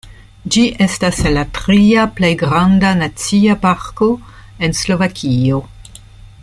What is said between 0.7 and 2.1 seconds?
estas la tria